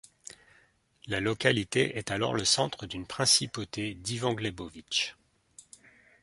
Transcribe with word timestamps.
La 1.05 1.19
localité 1.19 1.95
est 1.95 2.09
alors 2.09 2.33
le 2.33 2.43
centre 2.43 2.87
d'une 2.87 3.05
principauté 3.05 3.93
d'Ivan 3.93 4.33
Glebovytch. 4.33 5.13